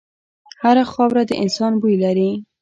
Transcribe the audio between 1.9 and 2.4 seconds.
لري.